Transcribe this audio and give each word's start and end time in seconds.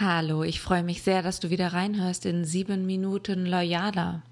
Hallo, 0.00 0.42
ich 0.42 0.62
freue 0.62 0.82
mich 0.82 1.02
sehr, 1.02 1.20
dass 1.20 1.38
du 1.38 1.50
wieder 1.50 1.74
reinhörst 1.74 2.24
in 2.24 2.46
sieben 2.46 2.86
Minuten 2.86 3.44
Loyaler. 3.44 4.22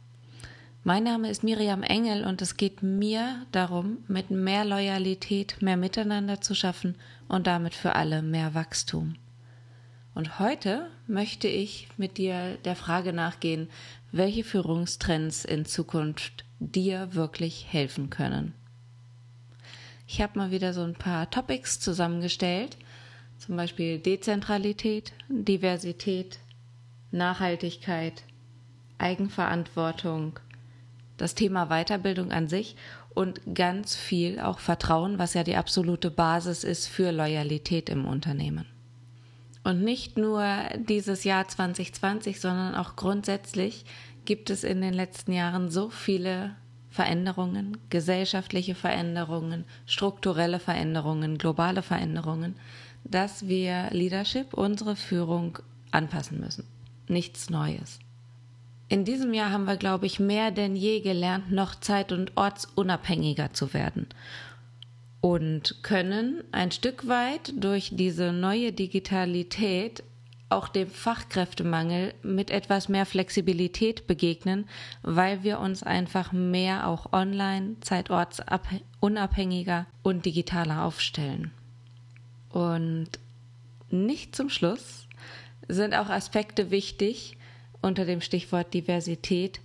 Mein 0.84 1.04
Name 1.04 1.28
ist 1.28 1.44
Miriam 1.44 1.82
Engel 1.82 2.24
und 2.24 2.40
es 2.40 2.56
geht 2.56 2.82
mir 2.82 3.44
darum, 3.52 3.98
mit 4.08 4.30
mehr 4.30 4.64
Loyalität 4.64 5.60
mehr 5.60 5.76
Miteinander 5.76 6.40
zu 6.40 6.54
schaffen 6.54 6.94
und 7.28 7.46
damit 7.46 7.74
für 7.74 7.94
alle 7.94 8.22
mehr 8.22 8.54
Wachstum. 8.54 9.16
Und 10.14 10.38
heute 10.38 10.88
möchte 11.06 11.46
ich 11.46 11.88
mit 11.98 12.16
dir 12.16 12.56
der 12.64 12.74
Frage 12.74 13.12
nachgehen, 13.12 13.68
welche 14.12 14.44
Führungstrends 14.44 15.44
in 15.44 15.66
Zukunft 15.66 16.46
dir 16.58 17.14
wirklich 17.14 17.66
helfen 17.68 18.08
können. 18.08 18.54
Ich 20.06 20.22
habe 20.22 20.38
mal 20.38 20.50
wieder 20.50 20.72
so 20.72 20.82
ein 20.82 20.94
paar 20.94 21.30
Topics 21.30 21.80
zusammengestellt, 21.80 22.78
zum 23.40 23.56
Beispiel 23.56 23.98
Dezentralität, 23.98 25.12
Diversität, 25.28 26.38
Nachhaltigkeit, 27.10 28.22
Eigenverantwortung, 28.98 30.38
das 31.16 31.34
Thema 31.34 31.66
Weiterbildung 31.66 32.30
an 32.32 32.48
sich 32.48 32.76
und 33.14 33.40
ganz 33.54 33.96
viel 33.96 34.38
auch 34.40 34.58
Vertrauen, 34.58 35.18
was 35.18 35.34
ja 35.34 35.42
die 35.42 35.56
absolute 35.56 36.10
Basis 36.10 36.64
ist 36.64 36.86
für 36.86 37.10
Loyalität 37.10 37.88
im 37.88 38.04
Unternehmen. 38.04 38.66
Und 39.64 39.82
nicht 39.82 40.16
nur 40.16 40.46
dieses 40.76 41.24
Jahr 41.24 41.48
2020, 41.48 42.40
sondern 42.40 42.74
auch 42.74 42.96
grundsätzlich 42.96 43.84
gibt 44.24 44.50
es 44.50 44.64
in 44.64 44.80
den 44.80 44.94
letzten 44.94 45.32
Jahren 45.32 45.70
so 45.70 45.90
viele 45.90 46.56
Veränderungen, 46.90 47.76
gesellschaftliche 47.88 48.74
Veränderungen, 48.74 49.64
strukturelle 49.86 50.58
Veränderungen, 50.58 51.38
globale 51.38 51.82
Veränderungen, 51.82 52.56
dass 53.04 53.48
wir 53.48 53.88
Leadership, 53.90 54.54
unsere 54.54 54.96
Führung 54.96 55.58
anpassen 55.90 56.40
müssen. 56.40 56.64
Nichts 57.08 57.50
Neues. 57.50 57.98
In 58.88 59.04
diesem 59.04 59.34
Jahr 59.34 59.50
haben 59.50 59.64
wir, 59.64 59.76
glaube 59.76 60.06
ich, 60.06 60.18
mehr 60.18 60.50
denn 60.50 60.74
je 60.74 61.00
gelernt, 61.00 61.52
noch 61.52 61.76
zeit- 61.76 62.12
und 62.12 62.36
ortsunabhängiger 62.36 63.52
zu 63.52 63.72
werden 63.72 64.08
und 65.20 65.82
können 65.82 66.42
ein 66.50 66.70
Stück 66.70 67.06
weit 67.06 67.52
durch 67.56 67.90
diese 67.92 68.32
neue 68.32 68.72
Digitalität 68.72 70.02
auch 70.48 70.68
dem 70.68 70.88
Fachkräftemangel 70.90 72.14
mit 72.22 72.50
etwas 72.50 72.88
mehr 72.88 73.04
Flexibilität 73.06 74.08
begegnen, 74.08 74.66
weil 75.02 75.44
wir 75.44 75.60
uns 75.60 75.84
einfach 75.84 76.32
mehr 76.32 76.88
auch 76.88 77.12
online, 77.12 77.76
zeitortsunabhängiger 77.80 79.86
und 80.02 80.26
digitaler 80.26 80.84
aufstellen. 80.84 81.52
Und 82.50 83.08
nicht 83.90 84.36
zum 84.36 84.50
Schluss 84.50 85.06
sind 85.68 85.94
auch 85.94 86.08
Aspekte 86.08 86.70
wichtig 86.70 87.36
unter 87.80 88.04
dem 88.04 88.20
Stichwort 88.20 88.74
Diversität, 88.74 89.60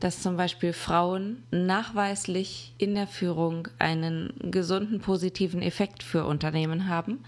dass 0.00 0.22
zum 0.22 0.36
Beispiel 0.36 0.72
Frauen 0.72 1.42
nachweislich 1.50 2.72
in 2.78 2.94
der 2.94 3.08
Führung 3.08 3.68
einen 3.78 4.32
gesunden 4.38 5.00
positiven 5.00 5.60
Effekt 5.60 6.02
für 6.02 6.24
Unternehmen 6.24 6.88
haben. 6.88 7.24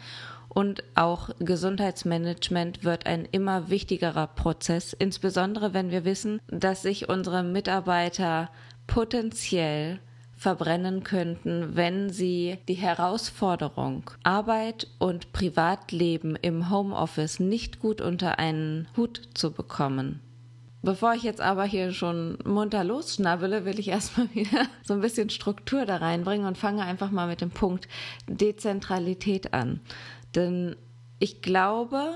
Und 0.48 0.83
auch 0.94 1.30
Gesundheitsmanagement 1.39 2.83
wird 2.83 3.06
ein 3.06 3.24
immer 3.24 3.70
wichtigerer 3.70 4.27
Prozess, 4.28 4.92
insbesondere 4.92 5.74
wenn 5.74 5.91
wir 5.91 6.05
wissen, 6.05 6.41
dass 6.48 6.83
sich 6.83 7.08
unsere 7.08 7.45
Mitarbeiter 7.45 8.50
potenziell 8.89 10.00
verbrennen 10.41 11.05
könnten, 11.05 11.77
wenn 11.77 12.08
sie 12.08 12.56
die 12.66 12.74
Herausforderung 12.74 14.10
Arbeit 14.22 14.86
und 14.98 15.34
Privatleben 15.34 16.34
im 16.34 16.70
Homeoffice 16.70 17.41
nicht 17.41 17.78
gut 17.78 18.00
unter 18.00 18.38
einen 18.38 18.88
Hut 18.96 19.20
zu 19.34 19.52
bekommen. 19.52 20.20
Bevor 20.80 21.12
ich 21.12 21.24
jetzt 21.24 21.42
aber 21.42 21.64
hier 21.64 21.92
schon 21.92 22.38
munter 22.42 22.84
losschnabbele, 22.84 23.66
will 23.66 23.78
ich 23.78 23.88
erstmal 23.88 24.30
wieder 24.34 24.67
so 24.83 24.95
ein 24.95 25.02
bisschen 25.02 25.29
Struktur 25.29 25.84
da 25.84 25.96
reinbringen 25.96 26.46
und 26.46 26.56
fange 26.56 26.84
einfach 26.84 27.11
mal 27.11 27.29
mit 27.29 27.42
dem 27.42 27.50
Punkt 27.50 27.86
Dezentralität 28.27 29.52
an. 29.52 29.80
Denn 30.34 30.74
ich 31.18 31.42
glaube, 31.42 32.14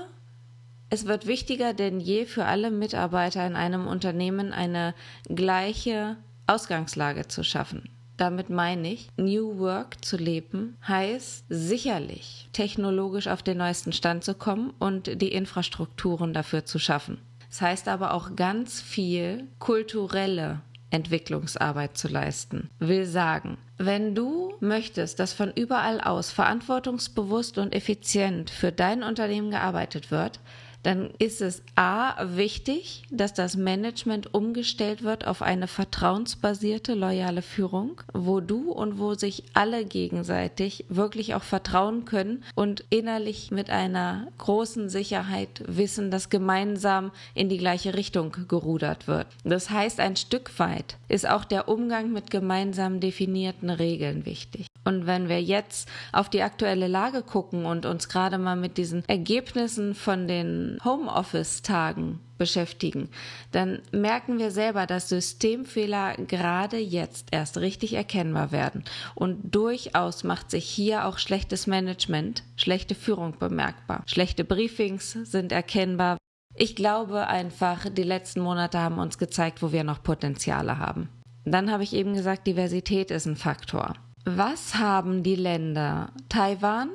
es 0.89 1.05
wird 1.05 1.27
wichtiger 1.27 1.75
denn 1.75 1.99
je 1.99 2.25
für 2.25 2.45
alle 2.45 2.71
Mitarbeiter 2.71 3.45
in 3.45 3.55
einem 3.55 3.85
Unternehmen 3.85 4.51
eine 4.51 4.95
gleiche 5.27 6.17
Ausgangslage 6.47 7.27
zu 7.27 7.43
schaffen. 7.43 7.94
Damit 8.17 8.49
meine 8.49 8.93
ich, 8.93 9.09
New 9.17 9.59
Work 9.59 10.03
zu 10.03 10.15
leben 10.17 10.77
heißt 10.87 11.45
sicherlich 11.49 12.49
technologisch 12.53 13.27
auf 13.27 13.43
den 13.43 13.57
neuesten 13.57 13.91
Stand 13.91 14.23
zu 14.23 14.33
kommen 14.33 14.73
und 14.79 15.21
die 15.21 15.31
Infrastrukturen 15.33 16.33
dafür 16.33 16.65
zu 16.65 16.79
schaffen. 16.79 17.19
Es 17.49 17.59
das 17.59 17.61
heißt 17.61 17.87
aber 17.87 18.13
auch 18.13 18.35
ganz 18.35 18.81
viel 18.81 19.47
kulturelle 19.59 20.61
Entwicklungsarbeit 20.89 21.97
zu 21.97 22.07
leisten. 22.07 22.69
Will 22.79 23.05
sagen, 23.05 23.57
wenn 23.77 24.15
du 24.15 24.53
möchtest, 24.61 25.19
dass 25.19 25.33
von 25.33 25.51
überall 25.53 25.99
aus 25.99 26.31
verantwortungsbewusst 26.31 27.57
und 27.57 27.73
effizient 27.73 28.49
für 28.49 28.71
dein 28.71 29.03
Unternehmen 29.03 29.51
gearbeitet 29.51 30.11
wird, 30.11 30.39
dann 30.85 31.09
ist 31.17 31.41
es 31.41 31.63
A 31.75 32.15
wichtig, 32.37 33.03
dass 33.09 33.33
das 33.33 33.57
Management 33.57 34.33
umgestellt 34.35 35.03
wird 35.03 35.25
auf 35.25 35.41
eine 35.41 35.67
vertrauensbasierte, 35.67 36.93
loyale 36.93 37.41
Führung, 37.41 38.01
wo 38.13 38.39
du 38.39 38.71
und 38.71 38.99
wo 38.99 39.15
sich 39.15 39.43
alle 39.53 39.85
gegenseitig 39.85 40.85
wirklich 40.87 41.33
auch 41.33 41.43
vertrauen 41.43 42.05
können 42.05 42.43
und 42.53 42.83
innerlich 42.91 43.49
mit 43.49 43.71
einer 43.71 44.27
großen 44.37 44.89
Sicherheit 44.89 45.63
wissen, 45.65 46.11
dass 46.11 46.29
gemeinsam 46.29 47.11
in 47.33 47.49
die 47.49 47.57
gleiche 47.57 47.95
Richtung 47.95 48.35
gerudert 48.47 49.07
wird. 49.07 49.27
Das 49.43 49.71
heißt, 49.71 49.99
ein 49.99 50.15
Stück 50.15 50.59
weit 50.59 50.97
ist 51.07 51.27
auch 51.27 51.45
der 51.45 51.67
Umgang 51.67 52.11
mit 52.11 52.29
gemeinsam 52.29 52.99
definierten 52.99 53.71
Regeln 53.71 54.25
wichtig. 54.25 54.67
Und 54.85 55.07
wenn 55.07 55.27
wir 55.27 55.41
jetzt 55.41 55.89
auf 56.13 56.29
die 56.29 56.43
aktuelle 56.43 56.87
Lage 56.87 57.23
gucken 57.23 57.65
und 57.65 57.85
uns 57.85 58.07
gerade 58.07 58.37
mal 58.37 58.55
mit 58.55 58.77
diesen 58.77 59.03
Ergebnissen 59.07 59.95
von 59.95 60.27
den 60.27 60.77
Homeoffice-Tagen 60.85 62.19
beschäftigen, 62.37 63.09
dann 63.51 63.81
merken 63.91 64.37
wir 64.37 64.51
selber, 64.51 64.85
dass 64.85 65.09
Systemfehler 65.09 66.15
gerade 66.27 66.77
jetzt 66.77 67.29
erst 67.31 67.57
richtig 67.57 67.93
erkennbar 67.93 68.51
werden. 68.51 68.83
Und 69.15 69.55
durchaus 69.55 70.23
macht 70.23 70.51
sich 70.51 70.65
hier 70.65 71.05
auch 71.05 71.17
schlechtes 71.17 71.65
Management, 71.65 72.43
schlechte 72.55 72.93
Führung 72.93 73.39
bemerkbar. 73.39 74.03
Schlechte 74.05 74.43
Briefings 74.43 75.13
sind 75.23 75.51
erkennbar. 75.51 76.17
Ich 76.53 76.75
glaube 76.75 77.27
einfach, 77.27 77.89
die 77.89 78.03
letzten 78.03 78.41
Monate 78.41 78.79
haben 78.79 78.99
uns 78.99 79.17
gezeigt, 79.17 79.61
wo 79.61 79.71
wir 79.71 79.83
noch 79.83 80.03
Potenziale 80.03 80.77
haben. 80.77 81.09
Dann 81.43 81.71
habe 81.71 81.83
ich 81.83 81.93
eben 81.93 82.13
gesagt, 82.13 82.47
Diversität 82.47 83.11
ist 83.11 83.25
ein 83.25 83.35
Faktor. 83.35 83.95
Was 84.27 84.73
haben 84.73 85.21
die 85.21 85.35
Länder 85.35 86.09
Taiwan, 86.29 86.89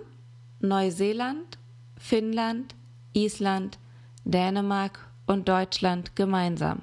Neuseeland, 0.58 1.58
Finnland, 1.96 2.74
Island, 3.12 3.78
Dänemark 4.24 4.98
und 5.26 5.48
Deutschland 5.48 6.16
gemeinsam? 6.16 6.82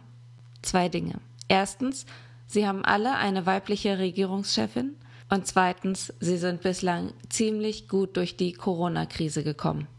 Zwei 0.62 0.88
Dinge. 0.88 1.16
Erstens, 1.50 2.06
sie 2.46 2.66
haben 2.66 2.86
alle 2.86 3.16
eine 3.16 3.46
weibliche 3.46 4.00
Regierungschefin 4.00 4.96
und 5.30 5.46
zweitens, 5.46 6.14
sie 6.22 6.38
sind 6.38 6.62
bislang 6.62 7.12
ziemlich 7.28 7.90
gut 7.90 8.16
durch 8.16 8.38
die 8.38 8.54
Corona-Krise 8.54 9.44
gekommen. 9.44 9.90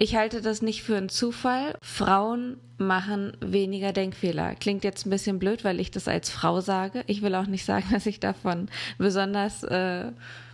Ich 0.00 0.14
halte 0.14 0.40
das 0.40 0.62
nicht 0.62 0.84
für 0.84 0.96
einen 0.96 1.08
Zufall. 1.08 1.74
Frauen 1.82 2.58
machen 2.76 3.36
weniger 3.40 3.92
Denkfehler. 3.92 4.54
Klingt 4.54 4.84
jetzt 4.84 5.04
ein 5.04 5.10
bisschen 5.10 5.40
blöd, 5.40 5.64
weil 5.64 5.80
ich 5.80 5.90
das 5.90 6.06
als 6.06 6.30
Frau 6.30 6.60
sage. 6.60 7.02
Ich 7.08 7.20
will 7.20 7.34
auch 7.34 7.46
nicht 7.46 7.64
sagen, 7.64 7.86
dass 7.92 8.06
ich 8.06 8.20
davon 8.20 8.68
besonders 8.96 9.64
äh, 9.64 10.12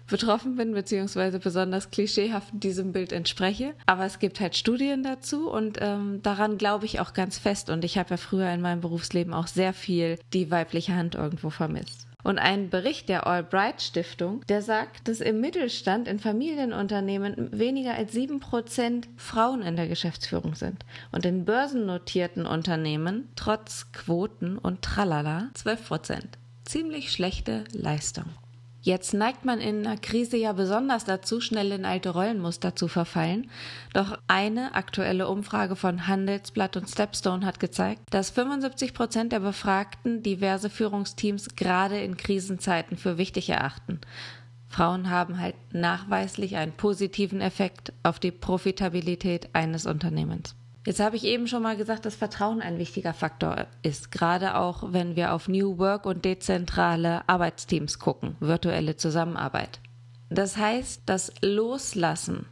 betroffen 0.09 0.57
bin, 0.57 0.73
beziehungsweise 0.73 1.39
besonders 1.41 1.91
klischeehaft 1.91 2.49
diesem 2.55 2.93
Bild 2.93 3.13
entspreche. 3.13 3.75
Aber 3.85 4.07
es 4.07 4.19
gibt 4.19 4.41
halt 4.41 4.57
Studien 4.57 5.03
dazu 5.03 5.51
und 5.51 5.77
ähm, 5.83 6.21
daran 6.23 6.57
glaube 6.57 6.87
ich 6.87 7.01
auch 7.01 7.13
ganz 7.13 7.37
fest. 7.37 7.69
Und 7.69 7.85
ich 7.85 7.99
habe 7.99 8.11
ja 8.11 8.17
früher 8.17 8.51
in 8.51 8.63
meinem 8.63 8.81
Berufsleben 8.81 9.35
auch 9.35 9.47
sehr 9.47 9.75
viel 9.75 10.19
die 10.33 10.51
weibliche 10.51 10.95
Hand 10.95 11.17
irgendwo 11.17 11.51
vermisst. 11.51 12.07
Und 12.25 12.39
ein 12.39 12.71
Bericht 12.71 13.09
der 13.09 13.27
Albright 13.27 13.83
Stiftung, 13.83 14.45
der 14.49 14.63
sagt, 14.63 15.07
dass 15.07 15.21
im 15.21 15.41
Mittelstand 15.41 16.09
in 16.09 16.19
Familienunternehmen 16.19 17.53
weniger 17.53 17.95
als 17.95 18.13
sieben 18.13 18.41
Prozent 18.41 19.09
Frauen 19.17 19.63
in 19.63 19.77
der 19.77 19.87
Geschäftsführung 19.87 20.55
sind. 20.55 20.85
Und 21.13 21.27
in 21.27 21.45
börsennotierten 21.45 22.47
Unternehmen 22.47 23.29
trotz 23.37 23.93
Quoten 23.93 24.59
und 24.59 24.83
Tralala 24.83 25.51
zwölf 25.55 25.87
Prozent. 25.87 26.39
Ziemlich 26.65 27.13
schlechte 27.13 27.65
Leistung. 27.73 28.25
Jetzt 28.85 29.15
neigt 29.15 29.47
man 29.47 29.63
in 29.63 29.87
einer 29.87 29.97
Krise 29.97 30.37
ja 30.37 30.53
besonders 30.53 31.07
dazu, 31.07 31.41
schnell 31.41 31.73
in 31.73 31.87
alte 31.87 32.11
Rollenmuster 32.11 32.77
zu 32.77 32.87
verfallen. 32.87 33.51
Doch 33.95 34.19
eine 34.29 34.75
aktuelle 34.75 35.27
Umfrage 35.27 35.75
von 35.75 36.07
Handelsblatt 36.07 36.77
und 36.77 36.91
Stepstone 36.91 37.47
hat 37.47 37.61
gezeigt, 37.61 38.03
dass 38.11 38.29
75 38.29 38.93
Prozent 38.93 39.33
der 39.33 39.41
Befragten 39.41 40.23
diverse 40.23 40.69
Führungsteams 40.69 41.57
gerade 41.57 41.99
in 41.99 42.19
Krisenzeiten 42.19 42.99
für 42.99 43.17
wichtig 43.17 43.49
erachten. 43.49 44.03
Frauen 44.69 45.09
haben 45.09 45.41
halt 45.41 45.55
nachweislich 45.73 46.57
einen 46.57 46.73
positiven 46.73 47.41
Effekt 47.41 47.95
auf 48.03 48.19
die 48.19 48.33
Profitabilität 48.33 49.49
eines 49.55 49.87
Unternehmens. 49.87 50.57
Jetzt 50.87 51.01
habe 51.01 51.17
ich 51.17 51.25
eben 51.25 51.47
schon 51.47 51.63
mal 51.63 51.77
gesagt, 51.77 52.05
dass 52.05 52.15
Vertrauen 52.15 52.61
ein 52.61 52.79
wichtiger 52.79 53.15
Faktor 53.15 53.67
ist, 53.83 54.11
gerade 54.11 54.57
auch 54.57 54.93
wenn 54.93 55.17
wir 55.17 55.33
auf 55.33 55.49
New 55.49 55.79
Work 55.79 56.05
und 56.05 56.27
dezentrale 56.27 57.27
Arbeitsteams 57.27 57.99
gucken, 57.99 58.37
virtuelle 58.39 58.97
Zusammenarbeit. 58.97 59.81
Das 60.29 60.59
heißt, 60.59 61.03
das 61.07 61.33
Loslassen 61.41 62.47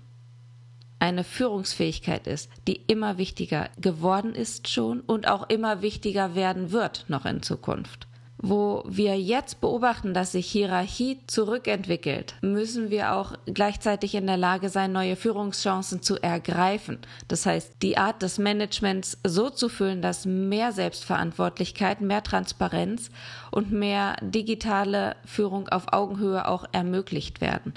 eine 0.98 1.24
Führungsfähigkeit 1.24 2.26
ist, 2.26 2.48
die 2.66 2.76
immer 2.86 3.18
wichtiger 3.18 3.68
geworden 3.78 4.34
ist 4.34 4.68
schon 4.68 5.00
und 5.00 5.28
auch 5.28 5.50
immer 5.50 5.82
wichtiger 5.82 6.34
werden 6.34 6.70
wird 6.70 7.06
noch 7.08 7.26
in 7.26 7.42
Zukunft. 7.42 8.06
Wo 8.38 8.82
wir 8.88 9.20
jetzt 9.20 9.60
beobachten, 9.60 10.14
dass 10.14 10.32
sich 10.32 10.50
Hierarchie 10.50 11.20
zurückentwickelt, 11.28 12.34
müssen 12.40 12.90
wir 12.90 13.14
auch 13.14 13.34
gleichzeitig 13.46 14.16
in 14.16 14.26
der 14.26 14.36
Lage 14.36 14.68
sein, 14.68 14.90
neue 14.90 15.14
Führungschancen 15.14 16.02
zu 16.02 16.20
ergreifen. 16.20 16.98
Das 17.28 17.46
heißt, 17.46 17.74
die 17.82 17.98
Art 17.98 18.20
des 18.22 18.38
Managements 18.38 19.18
so 19.24 19.48
zu 19.48 19.68
füllen, 19.68 20.02
dass 20.02 20.26
mehr 20.26 20.72
Selbstverantwortlichkeit, 20.72 22.00
mehr 22.00 22.24
Transparenz 22.24 23.10
und 23.52 23.70
mehr 23.70 24.16
digitale 24.20 25.14
Führung 25.24 25.68
auf 25.68 25.92
Augenhöhe 25.92 26.48
auch 26.48 26.64
ermöglicht 26.72 27.40
werden. 27.40 27.74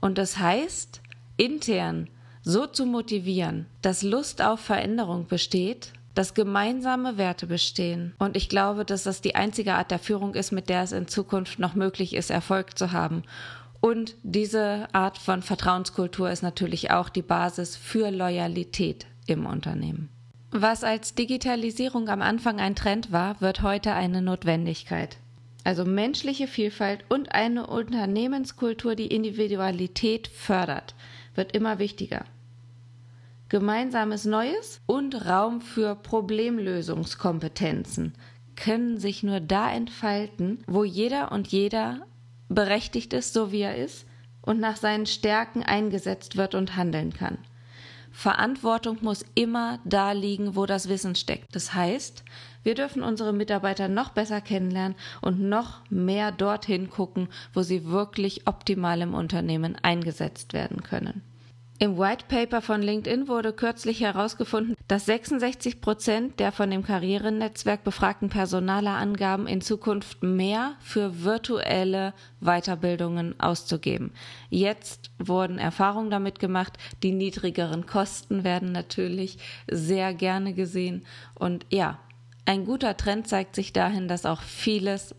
Und 0.00 0.18
das 0.18 0.38
heißt, 0.38 1.00
intern 1.36 2.08
so 2.42 2.66
zu 2.66 2.86
motivieren, 2.86 3.66
dass 3.82 4.02
Lust 4.02 4.42
auf 4.42 4.58
Veränderung 4.58 5.26
besteht, 5.28 5.92
dass 6.14 6.34
gemeinsame 6.34 7.16
Werte 7.18 7.46
bestehen. 7.46 8.14
Und 8.18 8.36
ich 8.36 8.48
glaube, 8.48 8.84
dass 8.84 9.04
das 9.04 9.20
die 9.20 9.34
einzige 9.34 9.74
Art 9.74 9.90
der 9.90 9.98
Führung 9.98 10.34
ist, 10.34 10.52
mit 10.52 10.68
der 10.68 10.82
es 10.82 10.92
in 10.92 11.08
Zukunft 11.08 11.58
noch 11.58 11.74
möglich 11.74 12.14
ist, 12.14 12.30
Erfolg 12.30 12.78
zu 12.78 12.92
haben. 12.92 13.22
Und 13.80 14.14
diese 14.22 14.88
Art 14.92 15.18
von 15.18 15.42
Vertrauenskultur 15.42 16.30
ist 16.30 16.42
natürlich 16.42 16.90
auch 16.90 17.08
die 17.08 17.22
Basis 17.22 17.76
für 17.76 18.10
Loyalität 18.10 19.06
im 19.26 19.46
Unternehmen. 19.46 20.08
Was 20.50 20.84
als 20.84 21.14
Digitalisierung 21.14 22.08
am 22.08 22.22
Anfang 22.22 22.60
ein 22.60 22.76
Trend 22.76 23.10
war, 23.10 23.40
wird 23.40 23.62
heute 23.62 23.94
eine 23.94 24.20
Notwendigkeit. 24.20 25.16
Also 25.64 25.84
menschliche 25.84 26.46
Vielfalt 26.46 27.04
und 27.08 27.32
eine 27.32 27.66
Unternehmenskultur, 27.66 28.94
die 28.94 29.06
Individualität 29.06 30.28
fördert 30.28 30.94
wird 31.34 31.54
immer 31.54 31.78
wichtiger. 31.78 32.24
Gemeinsames 33.52 34.24
Neues 34.24 34.80
und 34.86 35.26
Raum 35.26 35.60
für 35.60 35.94
Problemlösungskompetenzen 35.94 38.14
können 38.56 38.96
sich 38.96 39.22
nur 39.22 39.40
da 39.40 39.70
entfalten, 39.70 40.64
wo 40.66 40.84
jeder 40.84 41.32
und 41.32 41.48
jeder 41.48 42.06
berechtigt 42.48 43.12
ist, 43.12 43.34
so 43.34 43.52
wie 43.52 43.60
er 43.60 43.76
ist, 43.76 44.06
und 44.40 44.58
nach 44.58 44.78
seinen 44.78 45.04
Stärken 45.04 45.62
eingesetzt 45.62 46.38
wird 46.38 46.54
und 46.54 46.76
handeln 46.76 47.12
kann. 47.12 47.36
Verantwortung 48.10 48.96
muss 49.02 49.22
immer 49.34 49.80
da 49.84 50.12
liegen, 50.12 50.56
wo 50.56 50.64
das 50.64 50.88
Wissen 50.88 51.14
steckt. 51.14 51.54
Das 51.54 51.74
heißt, 51.74 52.24
wir 52.62 52.74
dürfen 52.74 53.02
unsere 53.02 53.34
Mitarbeiter 53.34 53.88
noch 53.88 54.12
besser 54.12 54.40
kennenlernen 54.40 54.96
und 55.20 55.40
noch 55.40 55.82
mehr 55.90 56.32
dorthin 56.32 56.88
gucken, 56.88 57.28
wo 57.52 57.60
sie 57.60 57.84
wirklich 57.84 58.46
optimal 58.46 59.02
im 59.02 59.12
Unternehmen 59.12 59.76
eingesetzt 59.82 60.54
werden 60.54 60.82
können. 60.82 61.20
Im 61.82 61.98
White 61.98 62.26
Paper 62.28 62.62
von 62.62 62.80
LinkedIn 62.80 63.26
wurde 63.26 63.52
kürzlich 63.52 64.02
herausgefunden, 64.02 64.76
dass 64.86 65.06
66 65.06 65.80
Prozent 65.80 66.38
der 66.38 66.52
von 66.52 66.70
dem 66.70 66.84
Karrierenetzwerk 66.84 67.82
befragten 67.82 68.28
Personaler 68.28 68.92
angaben, 68.92 69.48
in 69.48 69.60
Zukunft 69.60 70.22
mehr 70.22 70.76
für 70.78 71.24
virtuelle 71.24 72.14
Weiterbildungen 72.40 73.40
auszugeben. 73.40 74.12
Jetzt 74.48 75.10
wurden 75.18 75.58
Erfahrungen 75.58 76.12
damit 76.12 76.38
gemacht. 76.38 76.78
Die 77.02 77.10
niedrigeren 77.10 77.84
Kosten 77.84 78.44
werden 78.44 78.70
natürlich 78.70 79.38
sehr 79.68 80.14
gerne 80.14 80.54
gesehen. 80.54 81.04
Und 81.34 81.66
ja, 81.68 81.98
ein 82.44 82.64
guter 82.64 82.96
Trend 82.96 83.26
zeigt 83.26 83.56
sich 83.56 83.72
dahin, 83.72 84.06
dass 84.06 84.24
auch 84.24 84.42
vieles 84.42 85.16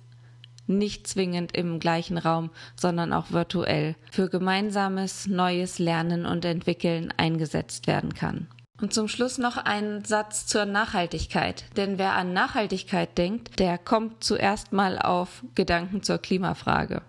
nicht 0.67 1.07
zwingend 1.07 1.55
im 1.55 1.79
gleichen 1.79 2.17
Raum, 2.17 2.49
sondern 2.75 3.13
auch 3.13 3.31
virtuell 3.31 3.95
für 4.11 4.29
gemeinsames 4.29 5.27
neues 5.27 5.79
Lernen 5.79 6.25
und 6.25 6.45
Entwickeln 6.45 7.13
eingesetzt 7.17 7.87
werden 7.87 8.13
kann. 8.13 8.47
Und 8.81 8.93
zum 8.93 9.07
Schluss 9.07 9.37
noch 9.37 9.57
ein 9.57 10.03
Satz 10.03 10.45
zur 10.45 10.65
Nachhaltigkeit. 10.65 11.63
Denn 11.77 11.97
wer 11.97 12.13
an 12.13 12.33
Nachhaltigkeit 12.33 13.17
denkt, 13.17 13.59
der 13.59 13.77
kommt 13.77 14.23
zuerst 14.23 14.73
mal 14.73 14.99
auf 14.99 15.43
Gedanken 15.55 16.03
zur 16.03 16.17
Klimafrage. 16.17 17.01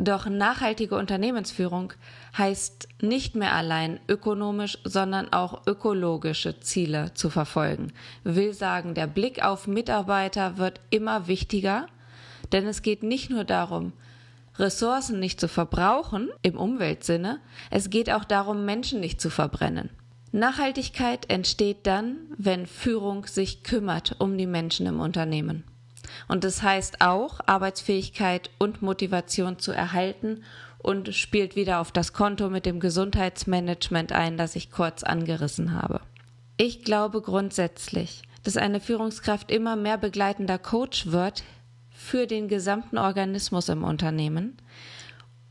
Doch 0.00 0.26
nachhaltige 0.26 0.94
Unternehmensführung 0.96 1.92
heißt 2.36 2.88
nicht 3.02 3.34
mehr 3.34 3.52
allein 3.52 3.98
ökonomisch, 4.08 4.78
sondern 4.84 5.32
auch 5.32 5.66
ökologische 5.66 6.60
Ziele 6.60 7.12
zu 7.14 7.30
verfolgen. 7.30 7.92
Will 8.22 8.54
sagen, 8.54 8.94
der 8.94 9.08
Blick 9.08 9.42
auf 9.42 9.66
Mitarbeiter 9.66 10.56
wird 10.56 10.80
immer 10.90 11.26
wichtiger 11.26 11.88
denn 12.52 12.66
es 12.66 12.82
geht 12.82 13.02
nicht 13.02 13.30
nur 13.30 13.44
darum, 13.44 13.92
Ressourcen 14.58 15.20
nicht 15.20 15.40
zu 15.40 15.48
verbrauchen 15.48 16.30
im 16.42 16.58
Umweltsinne, 16.58 17.40
es 17.70 17.90
geht 17.90 18.10
auch 18.10 18.24
darum, 18.24 18.64
Menschen 18.64 19.00
nicht 19.00 19.20
zu 19.20 19.30
verbrennen. 19.30 19.90
Nachhaltigkeit 20.32 21.30
entsteht 21.30 21.86
dann, 21.86 22.16
wenn 22.36 22.66
Führung 22.66 23.26
sich 23.26 23.62
kümmert 23.62 24.16
um 24.18 24.36
die 24.36 24.46
Menschen 24.46 24.86
im 24.86 25.00
Unternehmen. 25.00 25.64
Und 26.26 26.44
das 26.44 26.62
heißt 26.62 27.00
auch, 27.00 27.40
Arbeitsfähigkeit 27.46 28.50
und 28.58 28.82
Motivation 28.82 29.58
zu 29.58 29.72
erhalten 29.72 30.42
und 30.78 31.14
spielt 31.14 31.56
wieder 31.56 31.80
auf 31.80 31.92
das 31.92 32.12
Konto 32.12 32.50
mit 32.50 32.66
dem 32.66 32.80
Gesundheitsmanagement 32.80 34.12
ein, 34.12 34.36
das 34.36 34.56
ich 34.56 34.70
kurz 34.70 35.02
angerissen 35.02 35.74
habe. 35.74 36.00
Ich 36.56 36.84
glaube 36.84 37.20
grundsätzlich, 37.22 38.22
dass 38.44 38.56
eine 38.56 38.80
Führungskraft 38.80 39.50
immer 39.50 39.76
mehr 39.76 39.98
begleitender 39.98 40.58
Coach 40.58 41.06
wird 41.06 41.42
für 42.08 42.26
den 42.26 42.48
gesamten 42.48 42.96
Organismus 42.96 43.68
im 43.68 43.84
Unternehmen, 43.84 44.56